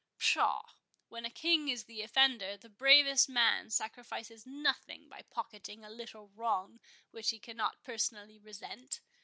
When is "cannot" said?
7.37-7.83